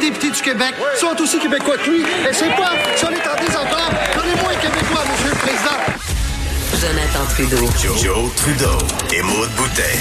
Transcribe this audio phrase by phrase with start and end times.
[0.00, 2.00] députés du Québec sont aussi québécois que lui.
[2.00, 2.70] Et c'est quoi?
[2.96, 5.78] Si on est en désaccord, on est moins québécois, Monsieur le Président.
[6.80, 7.68] Jonathan Trudeau.
[8.02, 8.78] Joe, Trudeau
[9.12, 10.00] et Maude Boutet.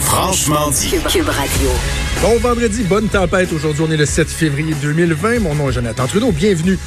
[0.00, 0.90] Franchement dit.
[0.90, 1.70] Cube, Cube Radio.
[2.22, 3.52] Bon vendredi, bonne tempête.
[3.52, 5.40] Aujourd'hui, on est le 7 février 2020.
[5.40, 6.32] Mon nom est Jonathan Trudeau.
[6.32, 6.78] Bienvenue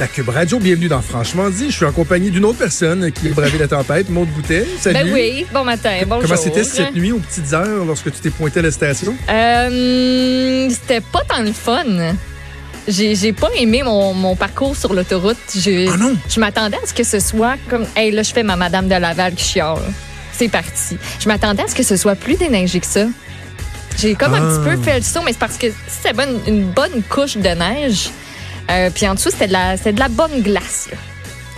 [0.00, 0.58] à Cube Radio.
[0.58, 1.70] Bienvenue dans Franchement dit.
[1.70, 4.66] Je suis en compagnie d'une autre personne qui a bravé la tempête, Maude Boutet.
[4.80, 4.98] Salut.
[5.10, 6.22] Ben oui, bon matin, bonjour.
[6.28, 9.14] Comment c'était cette nuit aux petites heures lorsque tu t'es pointé à la station?
[9.28, 11.84] Euh, c'était pas tant le fun.
[12.88, 15.36] J'ai pas aimé mon, mon parcours sur l'autoroute.
[15.54, 16.14] Je, Ah non?
[16.28, 17.84] Je m'attendais à ce que ce soit comme.
[17.96, 19.78] Hey, là, je fais ma Madame de Laval qui chiale.
[20.32, 20.98] C'est parti.
[21.18, 23.06] Je m'attendais à ce que ce soit plus déneigé que ça.
[23.98, 24.58] J'ai comme un Ah.
[24.60, 27.48] petit peu fait le saut, mais c'est parce que c'était bonne, une bonne couche de
[27.48, 28.10] neige.
[28.70, 30.88] Euh, puis en dessous, c'était de, la- c'était de la bonne glace.
[30.90, 30.98] là.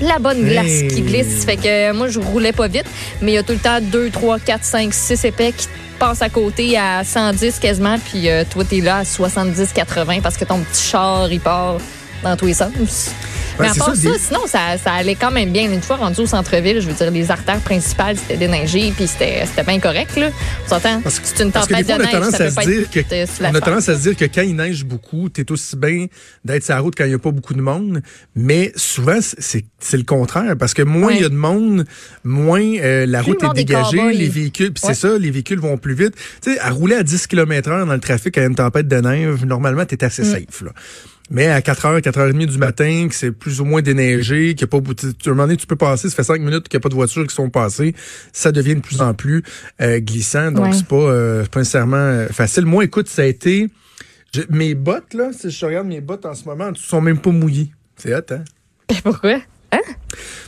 [0.01, 0.89] La bonne glace Hey.
[0.89, 1.45] qui glisse.
[1.45, 2.85] Fait que euh, moi, je roulais pas vite,
[3.21, 5.67] mais il y a tout le temps 2, 3, 4, 5, 6 épais qui
[5.99, 10.37] passent à côté à 110 quasiment, puis euh, toi, t'es là à 70, 80 parce
[10.37, 11.79] que ton petit char, il part
[12.23, 12.71] dans tous les sens.
[13.61, 15.71] Mais à part ça, ça, des- sinon, ça, ça allait quand même bien.
[15.73, 19.45] Une fois rendu au centre-ville, je veux dire, les artères principales, c'était déneigé, puis c'était
[19.47, 20.31] c'était bien correct, là.
[20.67, 21.01] On s'entend?
[21.03, 22.37] Parce que- C'est une Parce que des tempête fois, on de a neige, tendance ça
[22.37, 24.43] à peut se pas dire que, euh, on a tendance à se dire que quand
[24.43, 26.07] il neige beaucoup, t'es aussi bien
[26.45, 28.03] d'être sur la route quand il n'y a pas beaucoup de monde.
[28.35, 30.57] Mais souvent, c'est c'est le contraire.
[30.59, 31.85] Parce que moins il y a de monde,
[32.25, 35.77] moins euh, la Plus route est dégagée, les véhicules, puis c'est ça, les véhicules vont
[35.79, 36.15] plus vite.
[36.43, 38.97] Tu sais, à rouler à 10 km heure dans le trafic à une tempête de
[38.97, 40.33] neige, normalement, t'es assez Mm.
[40.33, 40.71] safe, là.
[41.31, 44.67] Mais à 4h, 4h30 du matin, que c'est plus ou moins déneigé, qu'il y a
[44.67, 46.85] pas, tu, un moment donné, tu peux passer, ça fait 5 minutes qu'il n'y a
[46.85, 47.95] pas de voitures qui sont passées,
[48.33, 49.43] ça devient de plus en plus
[49.83, 50.73] euh, glissant, donc Ouais.
[50.73, 52.65] c'est pas, euh, pas nécessairement euh, facile.
[52.65, 53.69] Moi, écoute, ça a été,
[54.35, 57.19] je- mes bottes, là, si je regarde mes bottes en ce moment, elles sont même
[57.19, 57.71] pas mouillées.
[57.97, 58.45] C'est hot, hein?
[59.03, 59.39] Pourquoi?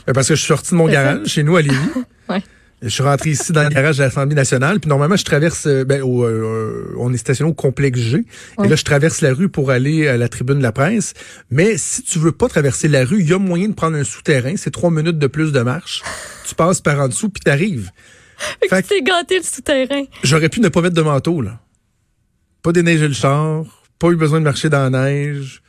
[0.07, 0.93] Ben, parce que je suis sorti de mon ça.
[0.93, 1.77] garage, chez nous, à Lévis.
[2.29, 2.41] Ouais.
[2.81, 5.83] Je suis rentré ici dans le garage de l'Assemblée nationale, puis normalement, je traverse, euh,
[5.83, 8.25] ben, au, euh, on est stationné au complexe G,
[8.63, 11.13] et là, je traverse la rue pour aller à la tribune de la presse.
[11.51, 14.03] Mais si tu veux pas traverser la rue, il y a moyen de prendre un
[14.03, 16.01] souterrain, c'est trois minutes de plus de marche.
[16.47, 17.91] Tu passes par en dessous, puis t'arrives.
[18.67, 20.03] Fait que gâté le souterrain.
[20.23, 21.59] j'aurais pu ne pas mettre de manteau, là.
[22.63, 23.63] Pas déneiger le char,
[23.99, 25.61] pas eu besoin de marcher dans la neige,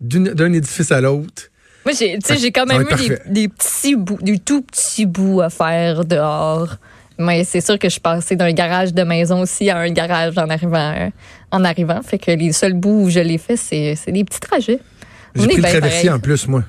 [0.00, 1.50] d'un édifice à l'autre.
[1.84, 5.06] Moi, j'ai, tu sais, Ouais, j'ai quand même eu des, petits bouts, des tout petits
[5.06, 6.76] bouts à faire dehors.
[7.18, 10.38] Mais c'est sûr que je suis passée d'un garage de maison aussi à un garage
[10.38, 11.10] en arrivant.
[11.50, 12.00] en arrivant.
[12.02, 14.80] Fait que les seuls bouts où je l'ai fait, c'est, c'est des petits trajets.
[15.34, 16.10] J'ai pris le traversier pareil.
[16.10, 16.62] en plus, moi.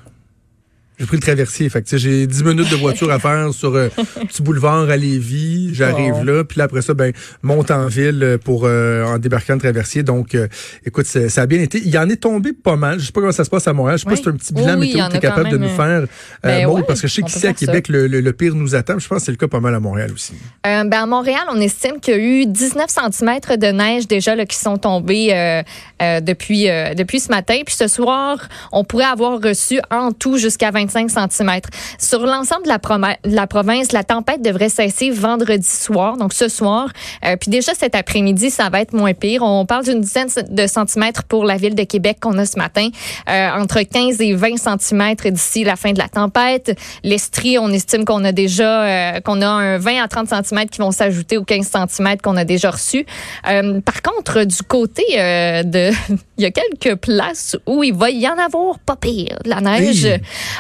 [1.00, 1.70] J'ai pris le traversier.
[1.70, 3.88] Fait que, j'ai 10 minutes de voiture à faire sur euh,
[4.28, 5.70] petit boulevard à Lévis.
[5.74, 6.24] J'arrive Oh.
[6.24, 6.44] là.
[6.44, 10.04] Puis là, après ça, ben, monte en ville euh, pour euh, en débarquant le traversier.
[10.04, 10.48] Donc, euh,
[10.86, 11.78] écoute, ça a bien été.
[11.80, 13.00] Il y en est tombé pas mal.
[13.00, 13.98] Je sais pas comment ça se passe à Montréal.
[13.98, 15.50] Je sais pas si c'est un petit bilan oui, y météo que tu es capable
[15.50, 16.06] de nous faire, euh,
[16.44, 18.54] Ben Maude, ouais, parce que je sais qu'ici à faire Québec, le, le- le pire
[18.56, 19.00] nous attend.
[19.00, 20.34] Je pense que c'est le cas pas mal à Montréal aussi.
[20.68, 24.36] Euh, ben, à Montréal, on estime qu'il y a eu 19 cm de neige déjà
[24.36, 25.62] là, qui sont tombés euh,
[26.02, 27.60] euh, depuis, euh, depuis ce matin.
[27.66, 31.60] Puis ce soir, on pourrait avoir reçu en tout jusqu'à 25 cm.
[31.98, 36.34] Sur l'ensemble de la, proma- de la province, la tempête devrait cesser vendredi soir, donc
[36.34, 36.90] ce soir.
[37.26, 39.44] Euh, puis déjà cet après-midi, ça va être moins pire.
[39.44, 42.90] On parle d'une dizaine de centimètres pour la ville de Québec qu'on a ce matin,
[43.30, 46.78] euh, entre 15 et 20 centimètres d'ici la fin de la tempête.
[47.04, 50.80] L'Estrie, on estime qu'on a déjà euh, qu'on a un 20 à 30 centimètres qui
[50.80, 53.06] vont s'ajouter aux 15 centimètres qu'on a déjà reçus.
[53.44, 55.92] Par contre, du côté de,
[56.38, 59.62] il y a quelques places où il va y en avoir pas pire de la
[59.62, 60.08] neige.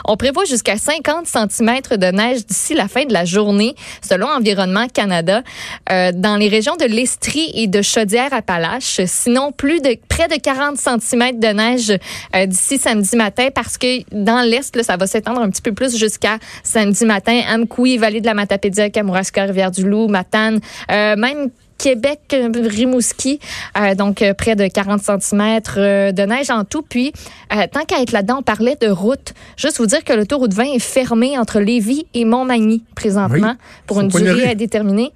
[0.06, 3.74] On prévoit jusqu'à 50 centimètres de neige d'ici la fin de la journée,
[4.08, 5.42] selon Environnement Canada,
[5.92, 9.00] euh, dans les régions de l'Estrie et de Chaudière-Appalaches.
[9.06, 11.98] Sinon, plus de près de 40 centimètres de neige
[12.36, 15.98] euh, d'ici samedi matin, parce que dans l'Est, ça va s'étendre un petit peu plus
[15.98, 17.40] jusqu'à samedi matin.
[17.50, 20.60] Amkoui, Vallée de la Matapédia, Kamouraska, Rivière-du-Loup, Matane,
[20.92, 23.40] euh, même Québec, euh, Rimouski,
[23.78, 25.62] euh, donc euh, près de 40 cm
[26.14, 26.84] de neige en tout.
[26.84, 27.14] Puis,
[27.54, 29.34] euh, tant qu'à être là-dedans, on parlait de route.
[29.58, 34.02] Juste vous dire que l'autoroute 20 est fermée entre Lévis et Montmagny présentement Oui, pour
[34.02, 35.12] une durée indéterminée.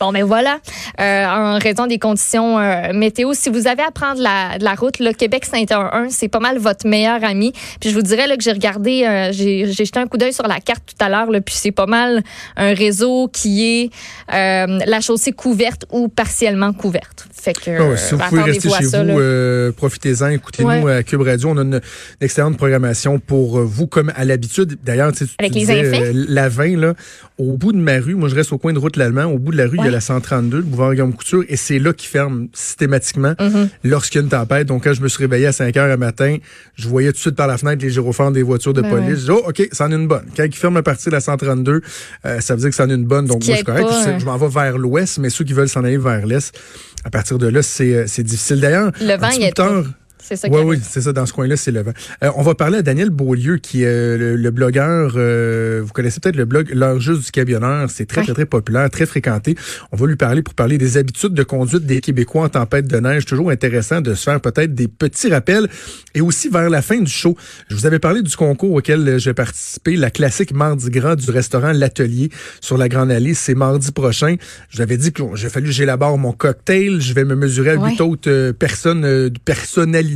[0.00, 0.58] Bon, mais voilà,
[1.00, 4.74] euh, en raison des conditions euh, météo, si vous avez à prendre la, de la
[4.74, 7.52] route, le Québec-Saint-Un, c'est pas mal votre meilleur ami.
[7.80, 10.46] Puis je vous dirais là, que j'ai regardé, euh, j'ai jeté un coup d'œil sur
[10.46, 12.22] la carte tout à l'heure, puis c'est pas mal
[12.56, 13.90] un réseau qui est
[14.28, 17.26] la chaussée couverte ou partiellement couverte.
[17.32, 20.96] Fait que Ah ouais, si vous euh, pouvez rester chez ça, vous, profitez-en, écoutez-nous Ouais.
[20.96, 21.50] à Cube Radio.
[21.50, 21.80] On a une, une
[22.22, 24.78] excellente programmation pour vous, comme à l'habitude.
[24.82, 26.94] D'ailleurs, tu sais, tu Avec les disais, la 20, là,
[27.38, 29.52] au bout de ma rue, moi je reste au coin de route l'Allemand, au bout
[29.52, 31.78] de la rue, y il y a la 132, le boulevard Guillaume Couture, et c'est
[31.78, 33.68] là qu'ils ferment systématiquement Mm-hmm.
[33.84, 34.66] lorsqu'il y a une tempête.
[34.66, 36.36] Donc, quand je me suis réveillé à 5 heures le matin,
[36.76, 39.08] je voyais tout de suite par la fenêtre les gyrophares des voitures de Ben police.
[39.08, 39.16] ouais.
[39.16, 40.24] Je dis, oh, OK, c'en est une bonne.
[40.36, 41.80] Quand ils ferment à partir de la 132,
[42.26, 43.26] euh, ça veut dire que c'en est une bonne.
[43.26, 43.88] Donc, qui moi, je suis correct.
[43.88, 46.56] pas, Je m'en vais vers l'ouest, mais ceux qui veulent s'en aller vers l'est,
[47.04, 48.60] à partir de là, c'est euh, c'est difficile.
[48.60, 49.84] D'ailleurs, Le vent, il peu
[50.26, 51.12] C'est ça oui, oui, c'est ça.
[51.12, 51.92] Dans ce coin-là, c'est le vent.
[52.22, 55.12] Euh, on va parler à Daniel Beaulieu, qui est euh, le, le blogueur.
[55.16, 57.90] euh, vous connaissez peut-être le blog L'heure juste du camionneur.
[57.90, 58.24] C'est très, Ouais.
[58.24, 59.54] très, très populaire, très fréquenté.
[59.92, 62.96] On va lui parler pour parler des habitudes de conduite des Québécois en tempête de
[62.98, 63.26] neige.
[63.26, 65.68] Toujours intéressant de se faire peut-être des petits rappels.
[66.14, 67.36] Et aussi vers la fin du show,
[67.68, 71.72] je vous avais parlé du concours auquel j'ai participé, la classique Mardi Gras du restaurant
[71.72, 72.30] L'Atelier
[72.62, 73.34] sur la Grande Allée.
[73.34, 74.36] C'est mardi prochain.
[74.70, 77.00] Je vous avais dit que j'ai fallu que j'élabore mon cocktail.
[77.00, 77.90] Je vais me mesurer à Ouais.
[77.90, 79.28] huit autres euh, personnes, euh,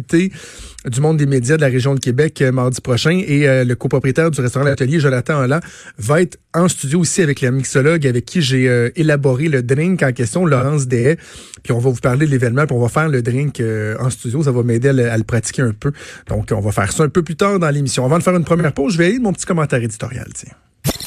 [0.00, 3.22] du monde des médias de la région de Québec euh, mardi prochain.
[3.26, 5.62] Et euh, le copropriétaire du restaurant L'Atelier, Jonathan Holland,
[5.98, 10.02] va être en studio aussi avec la mixologue avec qui j'ai euh, élaboré le drink
[10.02, 11.16] en question, Laurence Dehay.
[11.62, 13.62] Puis on va vous parler de l'événement, puis on va faire le drink
[14.00, 14.42] en studio.
[14.42, 15.92] Ça va m'aider à, à le pratiquer un peu.
[16.28, 18.04] Donc, on va faire ça un peu plus tard dans l'émission.
[18.04, 20.28] Avant de faire une première pause, je vais aller mon petit commentaire éditorial.
[20.34, 20.52] Tiens.